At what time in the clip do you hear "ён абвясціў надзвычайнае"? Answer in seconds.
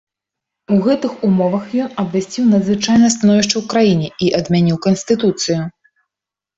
1.83-3.13